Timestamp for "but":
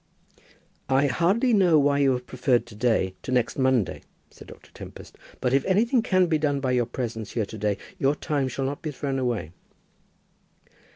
5.39-5.53